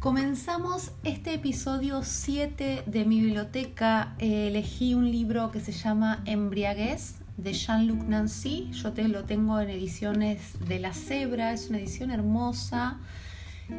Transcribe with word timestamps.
Comenzamos 0.00 0.92
este 1.04 1.34
episodio 1.34 2.02
7 2.02 2.84
de 2.86 3.04
mi 3.04 3.20
biblioteca. 3.20 4.14
Eh, 4.18 4.48
elegí 4.48 4.94
un 4.94 5.10
libro 5.10 5.50
que 5.50 5.60
se 5.60 5.72
llama 5.72 6.22
Embriaguez 6.24 7.16
de 7.36 7.52
Jean-Luc 7.52 8.04
Nancy. 8.04 8.70
Yo 8.72 8.94
lo 9.08 9.24
tengo 9.24 9.60
en 9.60 9.68
ediciones 9.68 10.54
de 10.66 10.78
La 10.78 10.94
Cebra, 10.94 11.52
es 11.52 11.68
una 11.68 11.80
edición 11.80 12.10
hermosa. 12.10 12.96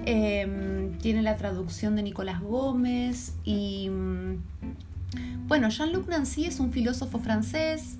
Em, 0.06 0.96
tiene 1.00 1.24
la 1.24 1.38
traducción 1.38 1.96
de 1.96 2.04
Nicolás 2.04 2.40
Gómez 2.40 3.34
y 3.44 3.90
mm, 3.90 4.44
bueno, 5.48 5.70
Jean-Luc 5.70 6.08
Nancy 6.08 6.46
es 6.46 6.60
un 6.60 6.72
filósofo 6.72 7.18
francés 7.18 7.98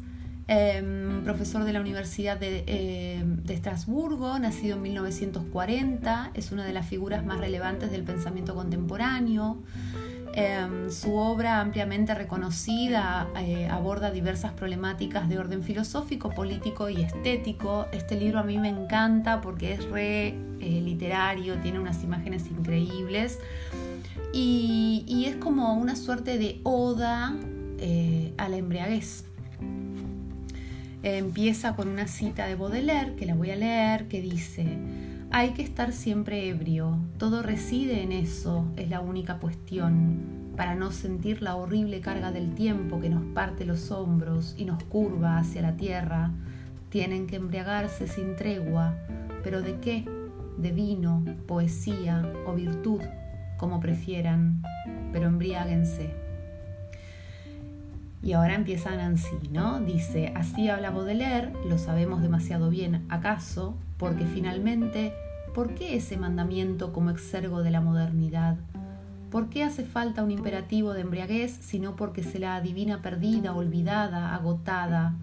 Em, 0.48 1.24
profesor 1.24 1.64
de 1.64 1.74
la 1.74 1.80
Universidad 1.80 2.38
de, 2.38 3.24
Estrasburgo, 3.48 4.38
nacido 4.40 4.76
en 4.76 4.82
1940, 4.82 6.32
es 6.34 6.52
una 6.52 6.66
de 6.66 6.74
las 6.74 6.88
figuras 6.88 7.26
más 7.26 7.40
relevantes 7.40 7.92
del 7.92 8.04
pensamiento 8.04 8.56
contemporáneo. 8.56 9.62
Em, 10.34 10.90
su 10.90 11.16
obra, 11.16 11.60
ampliamente 11.60 12.16
reconocida, 12.16 13.28
eh, 13.38 13.68
aborda 13.70 14.12
diversas 14.12 14.54
problemáticas 14.54 15.28
de 15.28 15.38
orden 15.38 15.62
filosófico, 15.62 16.30
político 16.30 16.90
y 16.90 17.02
estético. 17.02 17.88
Este 17.92 18.16
libro 18.16 18.40
a 18.40 18.44
mí 18.44 18.58
me 18.58 18.70
encanta 18.70 19.42
porque 19.42 19.74
es 19.74 19.84
re 19.90 20.30
eh, 20.30 20.82
literario, 20.82 21.58
tiene 21.58 21.80
unas 21.80 22.02
imágenes 22.04 22.48
increíbles 22.48 23.40
y, 24.34 25.04
y, 25.06 25.26
es 25.26 25.36
como 25.36 25.74
una 25.74 25.98
suerte 25.98 26.38
de 26.38 26.62
oda 26.64 27.36
eh, 27.80 28.34
a 28.38 28.48
la 28.48 28.56
embriaguez 28.56 29.26
empieza 31.04 31.76
con 31.76 31.88
una 31.88 32.08
cita 32.08 32.46
de 32.46 32.56
Baudelaire, 32.56 33.16
que 33.16 33.26
la 33.26 33.36
voy 33.36 33.52
a 33.52 33.56
leer, 33.56 34.08
que 34.08 34.22
dice, 34.22 34.78
hay 35.32 35.52
que 35.52 35.62
estar 35.62 35.94
siempre 35.94 36.50
ebrio, 36.50 36.98
todo 37.18 37.42
reside 37.42 38.04
en 38.04 38.12
eso, 38.12 38.66
es 38.76 38.90
la 38.90 39.00
única 39.00 39.38
cuestión, 39.38 40.42
para 40.56 40.76
no 40.76 40.92
sentir 40.92 41.42
la 41.42 41.56
horrible 41.56 42.02
carga 42.02 42.32
del 42.32 42.54
tiempo 42.54 43.00
que 43.00 43.10
nos 43.10 43.24
parte 43.34 43.66
los 43.66 43.90
hombros 43.92 44.56
y 44.58 44.66
nos 44.66 44.84
curva 44.84 45.38
hacia 45.38 45.62
la 45.62 45.78
tierra. 45.78 46.32
Tienen 46.90 47.26
que 47.26 47.38
embriagarse 47.38 48.08
sin 48.08 48.36
tregua, 48.36 48.98
pero 49.44 49.62
¿de 49.62 49.80
qué? 49.80 50.06
De 50.58 50.72
vino, 50.72 51.24
poesía 51.48 52.30
o 52.46 52.54
virtud, 52.54 53.02
como 53.58 53.80
prefieran, 53.80 54.62
pero 55.14 55.28
embriáguense. 55.28 56.21
Y 58.24 58.34
ahora 58.34 58.54
empieza 58.54 58.96
Nancy, 58.96 59.50
¿no? 59.52 59.80
Dice, 59.80 60.32
así 60.36 60.70
habla 60.70 60.92
Baudelaire, 60.92 61.54
lo 61.68 61.80
sabemos 61.80 62.22
demasiado 62.22 62.70
bien, 62.70 63.06
¿acaso? 63.10 63.76
Porque 63.98 64.26
finalmente, 64.26 65.14
¿por 65.56 65.74
qué 65.74 65.96
ese 65.96 66.18
mandamiento 66.18 66.94
como 66.94 67.10
exergo 67.10 67.64
de 67.64 67.72
la 67.72 67.82
modernidad? 67.82 68.58
¿Por 69.32 69.50
qué 69.50 69.64
hace 69.64 69.86
falta 69.86 70.24
un 70.24 70.30
imperativo 70.30 70.94
de 70.94 71.02
embriaguez 71.02 71.58
sino 71.62 71.96
porque 71.96 72.22
se 72.22 72.38
la 72.38 72.58
adivina 72.58 73.02
perdida, 73.02 73.56
olvidada, 73.56 74.36
agotada? 74.36 75.16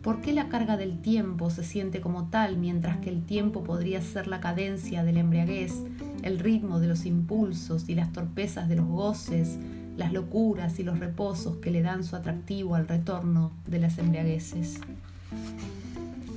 ¿Por 0.00 0.20
qué 0.22 0.32
la 0.32 0.48
carga 0.48 0.76
del 0.76 1.02
tiempo 1.02 1.50
se 1.50 1.64
siente 1.64 2.00
como 2.00 2.28
tal 2.30 2.56
mientras 2.56 2.98
que 2.98 3.10
el 3.10 3.26
tiempo 3.26 3.64
podría 3.64 4.00
ser 4.00 4.26
la 4.26 4.40
cadencia 4.40 5.04
de 5.04 5.12
la 5.12 5.20
embriaguez, 5.20 5.84
el 6.22 6.38
ritmo 6.38 6.80
de 6.80 6.86
los 6.86 7.04
impulsos 7.04 7.88
y 7.88 7.94
las 7.94 8.12
torpezas 8.12 8.68
de 8.68 8.76
los 8.76 8.86
goces, 8.86 9.58
las 9.98 10.12
locuras 10.12 10.78
y 10.78 10.84
los 10.84 11.00
reposos 11.00 11.56
que 11.56 11.72
le 11.72 11.82
dan 11.82 12.04
su 12.04 12.14
atractivo 12.14 12.76
al 12.76 12.86
retorno 12.86 13.50
de 13.66 13.80
las 13.80 13.98
embriagueces. 13.98 14.80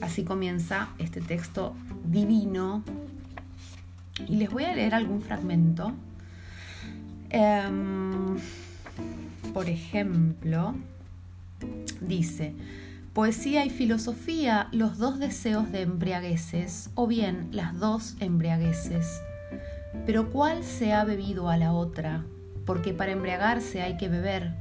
Así 0.02 0.24
comienza 0.24 0.90
este 0.98 1.22
texto 1.22 1.76
divino 2.04 2.84
y 4.28 4.38
les 4.38 4.50
voy 4.50 4.64
a 4.64 4.74
leer 4.74 4.96
algún 4.96 5.22
fragmento. 5.22 5.94
Em, 7.30 8.38
por 9.54 9.70
ejemplo, 9.70 10.74
dice, 12.02 12.56
poesía 13.14 13.64
y 13.64 13.70
filosofía, 13.70 14.70
los 14.72 14.98
dos 14.98 15.20
deseos 15.20 15.72
de 15.72 15.82
embriagueces, 15.82 16.90
o 16.96 17.06
bien 17.06 17.50
las 17.52 17.80
dos 17.80 18.16
embriagueces. 18.22 19.22
Pero 20.08 20.32
¿cuál 20.32 20.64
se 20.64 20.94
ha 20.94 21.06
bebido 21.06 21.48
a 21.48 21.58
la 21.58 21.74
otra? 21.74 22.24
Porque 22.66 22.94
para 22.94 23.12
embriagarse 23.12 23.82
hay 23.82 23.98
que 23.98 24.10
beber. 24.10 24.52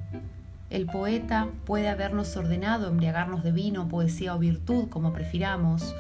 El 0.71 0.87
poeta 0.87 1.49
puede 1.65 1.89
habernos 1.89 2.37
ordenado 2.37 2.89
embriagarnos 2.89 3.43
de 3.43 3.53
vino, 3.53 3.89
poesía 3.89 4.35
o 4.35 4.39
virtud, 4.39 4.89
como 4.89 5.13
prefiramos, 5.13 5.95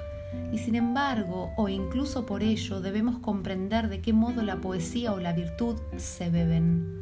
y 0.52 0.58
sin 0.58 0.74
embargo, 0.74 1.52
o 1.56 1.68
incluso 1.68 2.26
por 2.26 2.42
ello, 2.42 2.80
debemos 2.80 3.18
comprender 3.18 3.88
de 3.88 4.00
qué 4.00 4.12
modo 4.12 4.42
la 4.42 4.56
poesía 4.56 5.12
o 5.12 5.20
la 5.20 5.32
virtud 5.32 5.76
se 5.96 6.30
beben. 6.30 7.00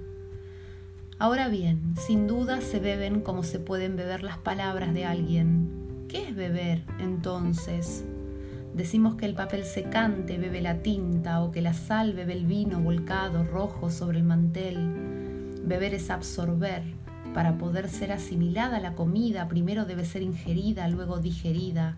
Ahora 1.18 1.48
bien, 1.48 1.94
sin 1.96 2.26
duda 2.26 2.60
se 2.60 2.78
beben 2.78 3.20
como 3.20 3.42
se 3.42 3.58
pueden 3.58 3.96
beber 3.96 4.22
las 4.22 4.38
palabras 4.38 4.94
de 4.94 5.04
alguien. 5.04 6.06
¿Qué 6.08 6.28
es 6.28 6.36
beber 6.36 6.84
entonces? 7.00 8.04
Decimos 8.78 9.16
que 9.16 9.26
el 9.26 9.34
papel 9.34 9.64
secante 9.64 10.38
bebe 10.38 10.60
la 10.60 10.82
tinta 10.82 11.42
o 11.42 11.50
que 11.50 11.60
la 11.60 11.74
sal 11.74 12.12
bebe 12.12 12.34
el 12.34 12.46
vino 12.46 12.78
volcado 12.78 13.42
rojo 13.42 13.90
sobre 13.90 14.18
el 14.18 14.24
mantel. 14.24 15.58
Beber 15.64 15.94
es 15.94 16.10
absorber. 16.10 16.84
Para 17.34 17.58
poder 17.58 17.88
ser 17.88 18.12
asimilada 18.12 18.78
la 18.78 18.94
comida, 18.94 19.48
primero 19.48 19.84
debe 19.84 20.04
ser 20.04 20.22
ingerida, 20.22 20.86
luego 20.86 21.18
digerida. 21.18 21.96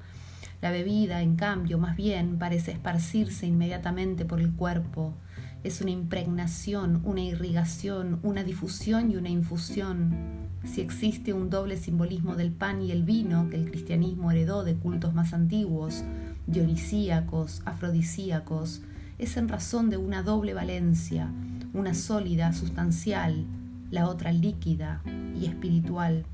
La 0.62 0.70
bebida, 0.70 1.20
en 1.20 1.36
cambio, 1.36 1.76
más 1.76 1.98
bien 1.98 2.38
parece 2.38 2.72
esparcirse 2.72 3.46
inmediatamente 3.46 4.24
por 4.24 4.40
el 4.40 4.54
cuerpo. 4.54 5.12
Es 5.62 5.82
una 5.82 5.90
impregnación, 5.90 7.02
una 7.04 7.20
irrigación, 7.20 8.20
una 8.22 8.42
difusión 8.42 9.10
y 9.10 9.16
una 9.16 9.28
infusión. 9.28 10.48
Si 10.64 10.80
existe 10.80 11.34
un 11.34 11.50
doble 11.50 11.76
simbolismo 11.76 12.36
del 12.36 12.52
pan 12.52 12.80
y 12.80 12.90
el 12.90 13.02
vino 13.02 13.50
que 13.50 13.56
el 13.56 13.70
cristianismo 13.70 14.30
heredó 14.30 14.64
de 14.64 14.76
cultos 14.76 15.12
más 15.12 15.34
antiguos, 15.34 16.04
dionisíacos, 16.50 17.62
afrodisíacos, 17.64 18.82
es 19.18 19.36
en 19.36 19.48
razón 19.48 19.90
de 19.90 19.96
una 19.96 20.22
doble 20.22 20.54
valencia, 20.54 21.30
una 21.72 21.94
sólida, 21.94 22.52
sustancial, 22.52 23.44
la 23.90 24.08
otra 24.08 24.32
líquida 24.32 25.02
y 25.38 25.46
espiritual. 25.46 26.24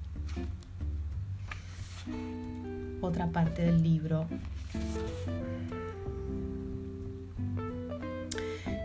Otra 3.00 3.30
parte 3.30 3.62
del 3.62 3.82
libro. 3.82 4.26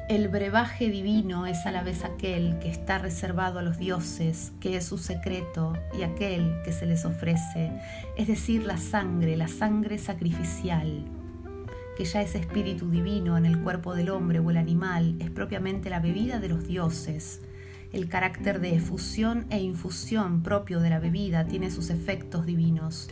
El 0.10 0.28
brebaje 0.28 0.90
divino 0.90 1.46
es 1.46 1.66
a 1.66 1.72
la 1.72 1.84
vez 1.84 2.04
aquel 2.04 2.60
que 2.60 2.70
está 2.70 2.98
reservado 2.98 3.60
a 3.60 3.62
los 3.62 3.78
dioses, 3.78 4.52
que 4.60 4.76
es 4.76 4.86
su 4.86 4.98
secreto, 4.98 5.72
y 5.98 6.04
aquel 6.04 6.62
que 6.66 6.74
se 6.74 6.86
les 6.86 7.06
ofrece, 7.06 7.72
es 8.18 8.28
decir, 8.28 8.66
la 8.66 8.76
sangre, 8.76 9.38
la 9.38 9.48
sangre 9.48 9.98
sacrificial, 9.98 11.06
que 11.98 12.06
ya 12.06 12.22
es 12.22 12.36
espíritu 12.36 12.90
divino 12.90 13.38
en 13.38 13.46
el 13.46 13.60
cuerpo 13.60 13.96
del 13.96 14.10
hombre 14.10 14.40
o 14.40 14.50
el 14.50 14.58
animal, 14.58 15.16
es 15.20 15.30
propiamente 15.30 15.90
la 15.90 16.00
bebida 16.00 16.40
de 16.40 16.50
los 16.50 16.68
dioses. 16.68 17.42
El 17.92 18.08
carácter 18.08 18.62
de 18.62 18.76
efusión 18.76 19.46
e 19.50 19.60
infusión 19.60 20.44
propio 20.44 20.80
de 20.80 20.90
la 20.90 21.00
bebida 21.00 21.48
tiene 21.48 21.70
sus 21.70 21.90
efectos 21.90 22.46
divinos. 22.46 23.10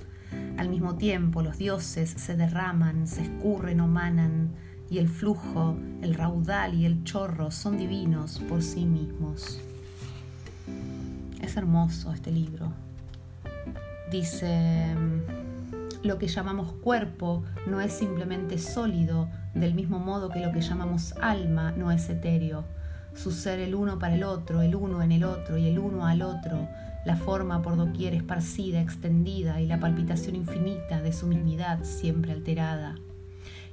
Al 0.57 0.69
mismo 0.69 0.95
tiempo, 0.95 1.41
los 1.41 1.57
dioses 1.57 2.09
se 2.09 2.35
derraman, 2.35 3.07
se 3.07 3.23
escurren 3.23 3.81
o 3.81 3.87
manan, 3.87 4.51
y 4.89 4.97
el 4.97 5.07
flujo, 5.07 5.77
el 6.01 6.15
raudal 6.15 6.73
y 6.73 6.85
el 6.85 7.03
chorro 7.03 7.51
son 7.51 7.77
divinos 7.77 8.39
por 8.47 8.63
sí 8.63 8.85
mismos. 8.85 9.59
Es 11.41 11.57
hermoso 11.57 12.11
este 12.13 12.31
libro. 12.31 12.73
Dice, 14.11 14.95
lo 16.03 16.17
que 16.17 16.27
llamamos 16.27 16.71
cuerpo 16.71 17.43
no 17.67 17.81
es 17.81 17.91
simplemente 17.91 18.57
sólido, 18.57 19.29
del 19.53 19.73
mismo 19.73 19.99
modo 19.99 20.29
que 20.29 20.39
lo 20.39 20.51
que 20.51 20.61
llamamos 20.61 21.13
alma 21.21 21.71
no 21.71 21.91
es 21.91 22.09
etéreo. 22.09 22.63
Su 23.13 23.31
ser 23.31 23.59
el 23.59 23.75
uno 23.75 23.99
para 23.99 24.15
el 24.15 24.23
otro, 24.23 24.61
el 24.61 24.75
uno 24.75 25.01
en 25.01 25.11
el 25.11 25.23
otro 25.23 25.57
y 25.57 25.67
el 25.67 25.79
uno 25.79 26.05
al 26.05 26.21
otro, 26.21 26.67
la 27.05 27.15
forma 27.15 27.61
por 27.61 27.75
doquier 27.75 28.13
esparcida, 28.13 28.81
extendida 28.81 29.59
y 29.59 29.67
la 29.67 29.79
palpitación 29.79 30.35
infinita 30.35 31.01
de 31.01 31.11
su 31.11 31.27
mismidad 31.27 31.83
siempre 31.83 32.31
alterada. 32.31 32.95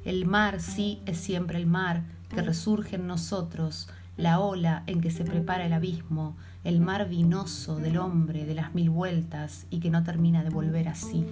El 0.04 0.26
mar 0.26 0.60
sí 0.60 1.00
es 1.06 1.18
siempre 1.18 1.58
el 1.58 1.66
mar 1.66 2.04
que 2.28 2.42
resurge 2.42 2.96
en 2.96 3.06
nosotros, 3.06 3.88
la 4.16 4.40
ola 4.40 4.82
en 4.86 5.00
que 5.00 5.10
se 5.10 5.24
prepara 5.24 5.66
el 5.66 5.72
abismo, 5.72 6.36
el 6.64 6.80
mar 6.80 7.08
vinoso 7.08 7.76
del 7.76 7.98
hombre 7.98 8.46
de 8.46 8.54
las 8.54 8.74
mil 8.74 8.90
vueltas 8.90 9.66
y 9.70 9.80
que 9.80 9.90
no 9.90 10.02
termina 10.02 10.42
de 10.42 10.50
volver 10.50 10.88
así. 10.88 11.26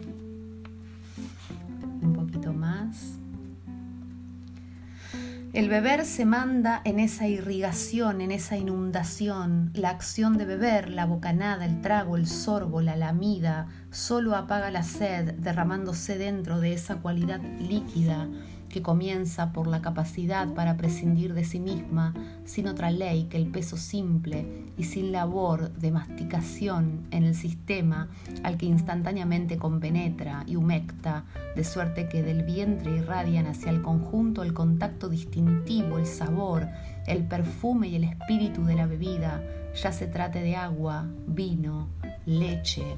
El 5.54 5.68
beber 5.68 6.04
se 6.04 6.24
manda 6.24 6.82
en 6.84 6.98
esa 6.98 7.28
irrigación, 7.28 8.20
en 8.20 8.32
esa 8.32 8.56
inundación. 8.56 9.70
La 9.72 9.90
acción 9.90 10.36
de 10.36 10.46
beber, 10.46 10.90
la 10.90 11.06
bocanada, 11.06 11.64
el 11.64 11.80
trago, 11.80 12.16
el 12.16 12.26
sorbo, 12.26 12.80
la 12.80 12.96
lamida, 12.96 13.68
solo 13.92 14.34
apaga 14.34 14.72
la 14.72 14.82
sed, 14.82 15.34
derramándose 15.34 16.18
dentro 16.18 16.58
de 16.58 16.72
esa 16.72 16.96
cualidad 16.96 17.40
líquida 17.60 18.26
que 18.74 18.82
comienza 18.82 19.52
por 19.52 19.68
la 19.68 19.80
capacidad 19.80 20.52
para 20.52 20.76
prescindir 20.76 21.32
de 21.32 21.44
sí 21.44 21.60
misma, 21.60 22.12
sin 22.44 22.66
otra 22.66 22.90
ley 22.90 23.28
que 23.30 23.36
el 23.36 23.46
peso 23.46 23.76
simple 23.76 24.64
y 24.76 24.82
sin 24.82 25.12
labor 25.12 25.70
de 25.74 25.92
masticación 25.92 27.06
en 27.12 27.22
el 27.22 27.36
sistema 27.36 28.08
al 28.42 28.56
que 28.56 28.66
instantáneamente 28.66 29.58
compenetra 29.58 30.42
y 30.48 30.56
humecta, 30.56 31.22
de 31.54 31.62
suerte 31.62 32.08
que 32.08 32.24
del 32.24 32.42
vientre 32.42 32.96
irradian 32.96 33.46
hacia 33.46 33.70
el 33.70 33.80
conjunto 33.80 34.42
el 34.42 34.54
contacto 34.54 35.08
distintivo, 35.08 35.98
el 35.98 36.06
sabor, 36.06 36.66
el 37.06 37.28
perfume 37.28 37.86
y 37.86 37.94
el 37.94 38.02
espíritu 38.02 38.64
de 38.64 38.74
la 38.74 38.86
bebida, 38.86 39.40
ya 39.80 39.92
se 39.92 40.08
trate 40.08 40.40
de 40.40 40.56
agua, 40.56 41.06
vino, 41.28 41.90
leche 42.26 42.96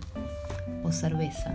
o 0.83 0.91
cerveza. 0.91 1.55